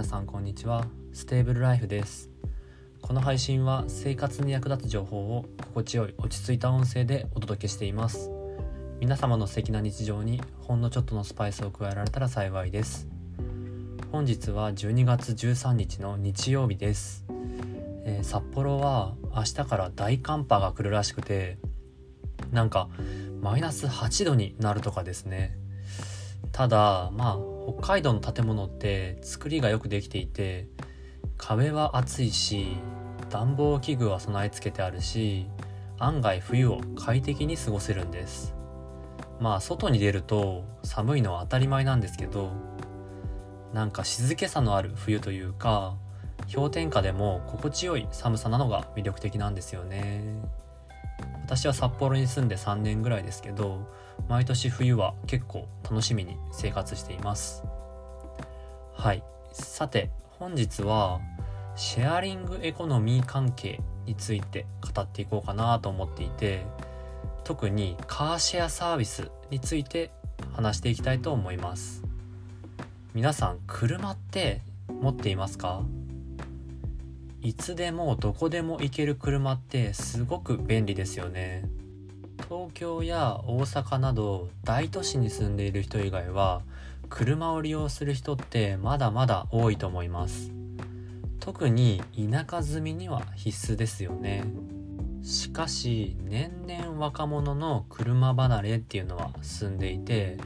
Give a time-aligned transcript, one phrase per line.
[0.00, 0.86] 皆さんこんにちは。
[1.12, 2.30] ステーブルライフです。
[3.02, 8.30] この配信は生活に役立つ情報を心地よい落ち着いた音声でお届けしています。
[8.98, 13.08] 皆様の素敵な日常にほんのちょっとのスパイスを加えられたら幸いです。
[14.10, 17.26] 本日は12月13日の日曜日です、
[18.06, 21.58] えー、札幌は明日から大寒波が来るらしくて
[22.52, 22.88] なんか
[23.42, 25.58] マイナス8度になるとかですね。
[26.52, 30.68] ただまあ北海道の建物って作りがよくできていて
[31.36, 32.76] 壁は厚いし
[33.30, 35.48] 暖房器具は備え付けてあるし
[35.98, 38.54] 案外冬を快適に過ごせるんです。
[39.38, 42.50] まあ外に出ると寒いのは当たり前なんですけど
[43.72, 45.94] なんか静けさのある冬というか
[46.52, 50.24] 氷点下でも心地よい寒さなのが魅力的なんですよね。
[51.44, 53.88] 私は札幌に住んで3年ぐらいですけど
[54.28, 57.64] 毎年冬は結構楽しみに生活しています。
[58.94, 59.22] はい。
[59.52, 61.20] さて本日は
[61.76, 66.64] シェアリングエコノミー関係について語っていこうかなと思っていて
[67.44, 70.10] 特にカーシェアサービスについて
[70.52, 72.02] 話していきたいと思います。
[73.14, 75.82] 皆さん車って持っていますか？
[77.42, 81.64] いつでもどこでも行ける車ってすごく便利ですよね。
[82.50, 86.62] 東京や大阪など大都市に住んでいる人以外は
[87.08, 90.50] 車を利用する人ってまだまだ多いと思います。
[91.38, 94.42] 特に田舎住みには必須ですよね。
[95.22, 100.36] しかし年々若者の車離れっていうのは進んでいて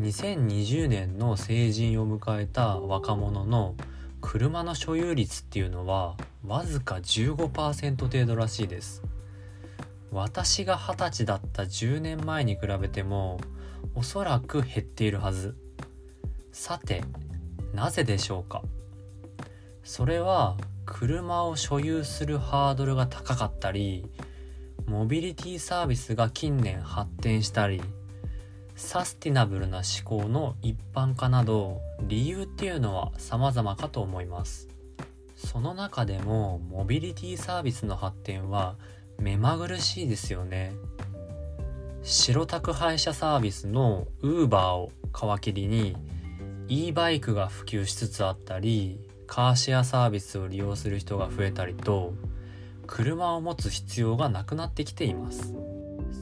[0.00, 3.74] 2020年の成人を迎えた若者の
[4.20, 6.14] 車の所有率っていうのは
[6.46, 9.02] わずか15%程度らしいです。
[10.12, 13.40] 私が二十歳だった10年前に比べても
[13.94, 15.56] おそらく減っているはず。
[16.52, 17.04] さて
[17.72, 18.62] なぜでしょうか？
[19.84, 24.04] それは車を所有するハードルが高かったり
[24.86, 27.80] モビリティサービスが近年発展したり
[28.74, 34.68] サスティナブルな思考の一般化など理由っていうのは様々かと思います。
[35.36, 38.76] その中でもモビリティサービスの発展は
[39.20, 40.72] 目まぐるしいですよね。
[42.02, 45.94] 白宅配車サービスの Uber を皮切りに
[46.68, 52.14] e バイクが普及しつつあったりカーシェアサービスを利用する人が増えたりと
[52.86, 55.54] 車を持つ必要がなくなってきています。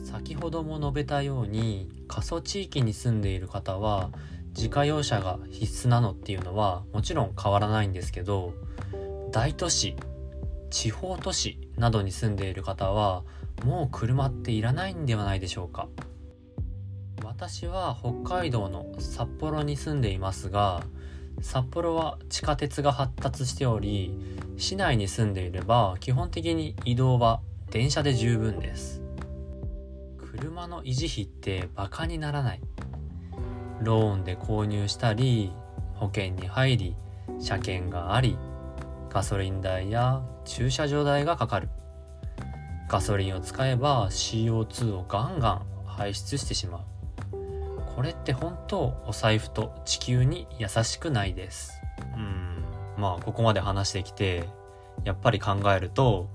[0.03, 4.09] 先ほども述べたように過疎地域に住んでいる方は
[4.55, 8.53] 自家用車が必須なのっていうのはもちろん変わらないんですけど
[9.31, 9.95] 大都市
[10.69, 13.23] 地方都市などに住んでいる方は
[13.63, 15.87] もう車っていらないんではないでしょうか。
[17.23, 20.83] 私は北海道の札幌に住んでいますが
[21.41, 24.13] 札幌は地下鉄が発達しており
[24.57, 27.41] 市内に住んでいれば基本的に移動は
[27.71, 29.01] 電車で十分です。
[30.17, 32.61] 車の維持費ってバカにならない。
[33.81, 35.51] ローンで購入したり
[35.95, 36.95] 保険に入り
[37.39, 38.37] 車検があり
[39.09, 41.69] ガソリン代や駐車場代がかかる。
[42.87, 46.81] ガソリンを使えば CO2 をガンガン排出してしまう。
[47.95, 51.81] これって本当お財布と地球に優しくないです。
[52.15, 52.63] うん。
[52.97, 54.47] まあここまで話してきて
[55.03, 56.29] やっぱり考えると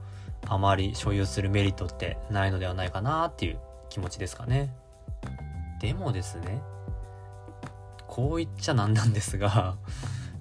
[0.46, 3.58] あまり所有するメリットってないのではないかなっていう
[3.88, 4.74] 気持ちですかね。
[5.80, 6.62] でもですね
[8.06, 9.76] こう言っちゃなんなんですが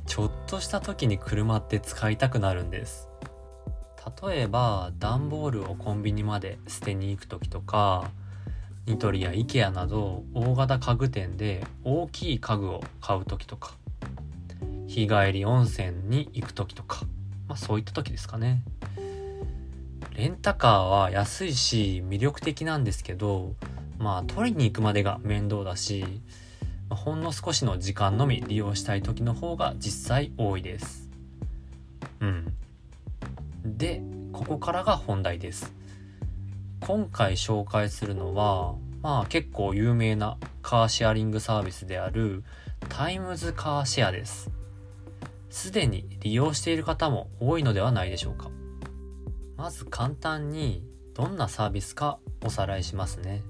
[0.06, 3.10] ちょっとした時に車って使いたくなるんです。
[4.22, 8.12] 例えば段ボールをコンビニまで捨てに行く時とか
[8.86, 13.76] ニトリや IKEA など大型家具店で大きい家具を買う時とか
[14.88, 17.06] 日帰り温泉に行く時とか、
[17.48, 18.62] まあ、そういった時ですかね。
[20.16, 23.56] レンタカーは安いし魅力的なんですけど
[23.98, 26.22] まあ取りに行くまでが面倒だし
[26.96, 31.10] ほんの少しの時間のみ利用したい時の方が実際多いです。
[32.20, 32.54] うん。
[33.66, 34.02] で、
[34.32, 35.74] ここからが本題です。
[36.82, 42.44] 今回紹介するのは、まあ結構有名なカーシェアリングサービスである
[42.90, 44.52] タイムズカーシェアです。
[45.50, 48.50] すでに利用している方も多いのではないでしょうか。
[49.56, 53.44] まず簡単にどんなサービスかおさらいしますね。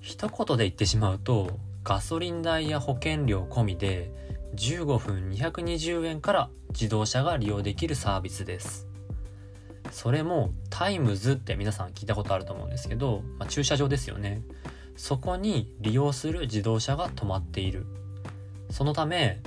[0.00, 4.10] 一言で言ってしまうと、ガソリン代や保険料込みで
[4.56, 8.88] 15分220円から自動車が利用できるサービスです。
[9.92, 14.42] それもタイムズって皆さん聞いたことあると思うんですけど、まあ、駐車場ですよね。
[14.96, 17.86] そこに利用する自動車が止まっている。
[18.68, 19.40] そのため、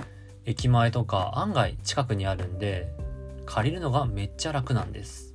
[0.46, 2.90] 駅前とか案外近くにあるんで
[3.44, 5.34] 借りるのがめっちゃ楽なんです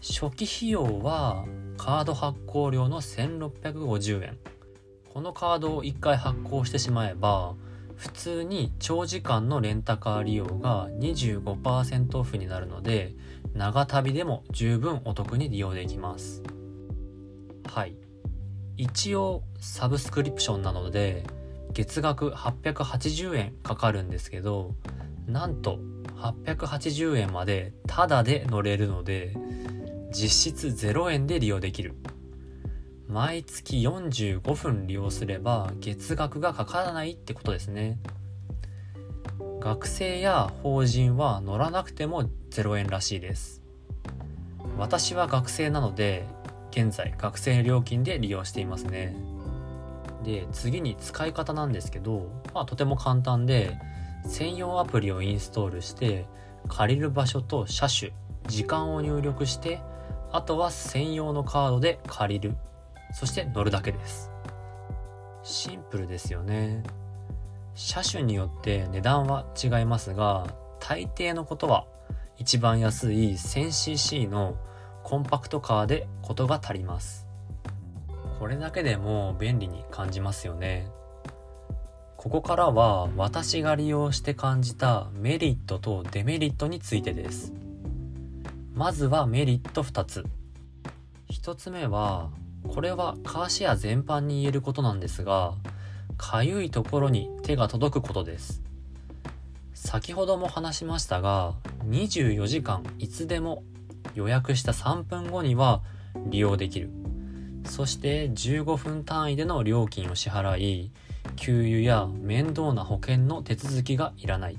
[0.00, 1.44] 初期費用は
[1.76, 4.38] カード発行料の1650円
[5.16, 7.54] このカードを1回発行してしまえば
[7.96, 13.14] 普通に長時間のレンタカー利用が25%オフになるので
[13.54, 16.42] 長旅でも十分お得に利用できます。
[17.66, 17.96] はい。
[18.76, 21.24] 一応サブスクリプションなので
[21.72, 24.74] 月額880円かかるんですけど
[25.26, 25.78] なんと
[26.18, 29.34] 880円までタダで乗れるので
[30.12, 31.94] 実質0円で利用できる。
[33.08, 37.98] 毎月45分利用すれば月額がかからないってことですね。
[39.60, 43.62] 学生や法人は乗らなくても0円らしいです。
[44.78, 46.26] 私は学生なので
[46.70, 49.16] 現在学生料金で利用していますね。
[50.24, 53.78] で次に使い方なんですけど、まあ、とても簡単で
[54.26, 56.26] 専用アプリをインストールして
[56.68, 58.12] 借りる場所と車種
[58.48, 59.80] 時間を入力して
[60.32, 62.56] あとは専用のカードで借りる
[63.12, 64.30] そして乗るだけです。
[65.42, 66.82] シンプルですよね。
[67.74, 70.46] 車種によって値段は違いますが
[70.80, 71.86] 大抵のことは
[72.38, 74.56] 一番安い 1000cc の
[75.02, 77.26] コンパクトカーでことが足ります。
[78.38, 80.90] これだけでも便利に感じますよね。
[82.16, 87.52] ここからは私が利用して感じたメリットとデメリットについてです。
[88.74, 90.24] まずはメリット2つ。
[91.30, 92.30] 1つ目は
[92.68, 95.54] これはカーシェア全般に言えることなんですが
[96.16, 98.62] かゆいところに手が届くことです。
[99.74, 101.54] 先ほども話しましたが
[101.88, 103.62] 24時間いつでも
[104.14, 105.82] 予約した3分後には
[106.26, 106.90] 利用できる。
[107.66, 110.92] そして15分単位での料金を支払い
[111.36, 114.58] 給油や面倒な保険の手続きがいらない。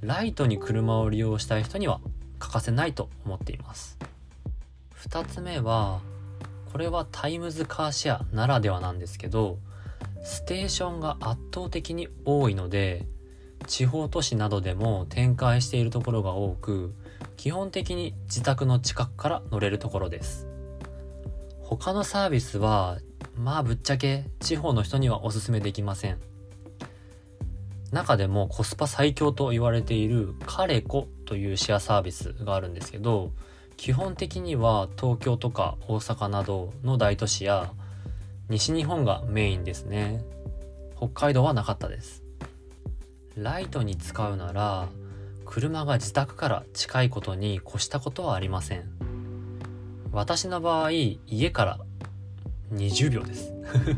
[0.00, 2.00] ライトに車を利用したい人には
[2.38, 3.98] 欠かせないと思っています。
[5.08, 6.00] 2つ目は
[6.72, 9.58] これはタイムズカーシェアならではなんですけど
[10.22, 13.06] ステーションが圧倒的に多いので
[13.66, 16.94] 地方都市などでも展開しているところが多く
[17.36, 20.48] 基本的に自宅の近くから乗れるところです。
[21.62, 22.98] 他のサービスは
[23.36, 26.18] まあぶっちゃけ地方の人にはおすすめできません。
[27.90, 33.32] 中でもコスパ最強と言われているカレコというシェアサービスがあるんですけど
[33.76, 37.72] 基本的には東京とか大阪などの大都市や
[38.48, 40.24] 西日本がメインですね。
[40.96, 42.22] 北海道はなかったです。
[43.36, 44.88] ライトに使うなら
[45.44, 48.84] 車が自宅から近いことに越したことはありません。
[50.12, 51.78] 私の場合家から
[52.72, 53.52] 20秒です。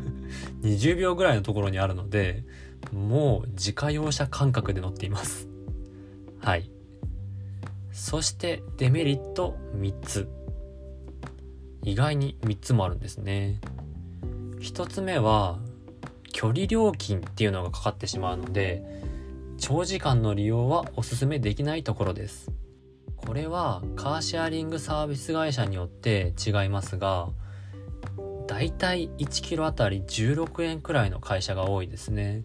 [0.62, 2.44] 20秒ぐらいのところにあるので
[2.92, 5.48] もう自家用車感覚で乗っています。
[6.40, 6.70] はい。
[7.94, 10.28] そしてデメリット3つ。
[11.84, 13.60] 意外に3つもあるんですね。
[14.58, 15.60] 1つ目は
[16.32, 18.82] 距離料金っていうのがかかってしまうので
[19.58, 22.50] 長時間の利用はおすすめできないところです。
[23.16, 27.28] これはカーシェアリングサービス会社によって違いますが
[28.48, 32.42] だいたい1キロあたり16円くらいの会社が多いですね。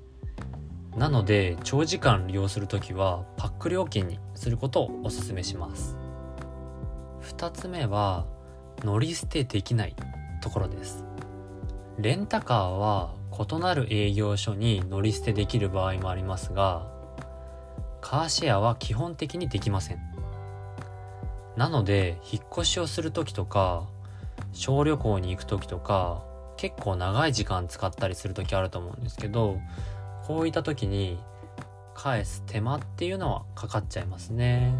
[0.95, 5.97] なので長時間利用する時はパック料金にすることをおすすめします。
[7.23, 8.25] 2つ目は
[8.83, 9.95] 乗り捨てできない
[10.41, 11.03] ところです。
[11.97, 16.87] レンタカーは異なる営業所に乗り捨てできる場合もありますが
[17.99, 19.99] カーシェアは基本的にできません。
[21.57, 23.83] なので引っ越しをする時とか
[24.53, 26.23] 小旅行に行く時とか
[26.55, 29.59] 結構長い時間使ったりする時あると思うんですけど
[30.25, 31.19] こういった時に
[32.01, 34.73] 返す手間っていうのはかかっちゃいますね。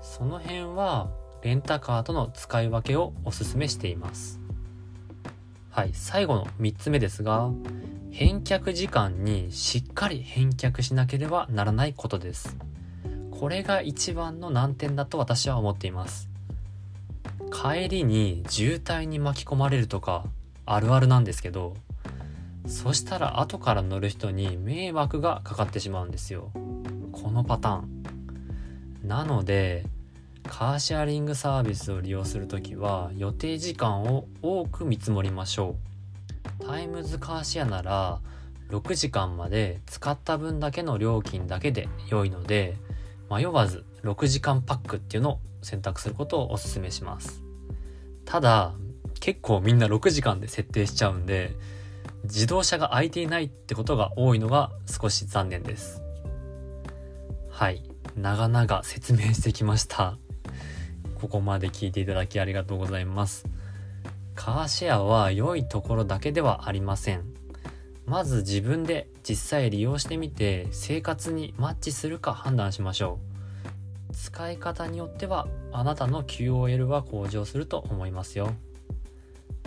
[0.00, 1.10] その辺は
[1.42, 4.38] レンタカーとの使い分けをおすすめしています。
[5.68, 7.50] はい最後の3つ目ですが
[8.12, 12.56] 返却時間にしっかり返却しなければならないことです。
[13.32, 16.30] これが一番の難点だと私は思っています。
[17.50, 20.24] 帰りに渋滞に巻き込まれるとか
[20.66, 21.74] あるあるなんですけど
[22.66, 26.50] そしたら後から乗る人に迷惑がかかってしまうんですよ。
[27.12, 28.02] このパターン。
[29.04, 29.84] なので
[30.48, 35.76] カーシェアリングサービスを利用する時は予定時間を多く見積もりましょ
[36.60, 36.64] う。
[36.64, 38.20] タイムズカーシェアなら
[38.70, 42.76] 6時間まで使った分だけの料金だけで良いので
[43.30, 47.42] 迷わず6時間パックっていうのを選択することをお勧めします。
[48.24, 48.74] ただ
[49.20, 51.54] 結構みんな6時間で設定しちゃうんで
[52.26, 56.02] 自動車が空いていないってことが多いのが少し残念です。
[57.48, 57.82] はい。
[58.16, 60.18] 長々説明してきました。
[61.20, 63.46] ここまで聞いていただきありがとうございます。
[64.34, 67.24] カーシェアは良いところだけではありません。
[68.06, 73.18] まず自分で実際利用してみて生活にマッチするか判断しましょ
[74.10, 74.14] う。
[74.14, 78.50] 使い方によってはあなたの QOL は向上すると思いますよ。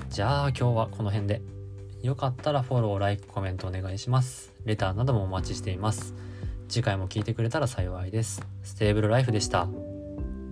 [0.10, 1.59] じゃあ今日はこの辺で。
[2.02, 4.54] よかったらフォロー、ライク、コメントお願いします。
[4.66, 6.14] レターなどもお待ちしています。
[6.70, 8.46] 次回も聞いてくれたら幸いです。
[8.64, 9.68] ステーブルライフでした。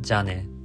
[0.02, 0.57] じゃあね。